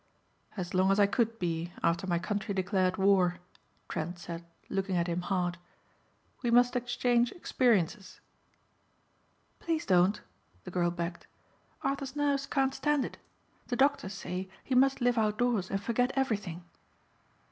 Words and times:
"As 0.57 0.73
long 0.73 0.89
as 0.91 0.99
I 0.99 1.05
could 1.05 1.37
be 1.37 1.71
after 1.83 2.07
my 2.07 2.17
country 2.17 2.55
declared 2.55 2.97
war," 2.97 3.37
Trent 3.87 4.17
said 4.17 4.43
looking 4.67 4.97
at 4.97 5.05
him 5.05 5.21
hard. 5.21 5.59
"We 6.41 6.49
must 6.49 6.75
exchange 6.75 7.31
experiences." 7.33 8.19
"Please 9.59 9.85
don't," 9.85 10.19
the 10.63 10.71
girl 10.71 10.89
begged, 10.89 11.27
"Arthur's 11.83 12.15
nerves 12.15 12.47
can't 12.47 12.73
stand 12.73 13.05
it. 13.05 13.19
The 13.67 13.75
doctors 13.75 14.13
say 14.15 14.49
he 14.63 14.73
must 14.73 15.01
live 15.01 15.19
outdoors 15.19 15.69
and 15.69 15.79
forget 15.79 16.11
everything." 16.15 16.63